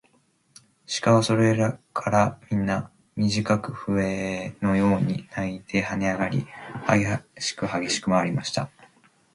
[1.03, 1.55] 鹿はそれ
[1.93, 6.41] からみんな、みじかく笛のように鳴いてはねあがり、
[6.87, 8.71] はげしくはげしくまわりました。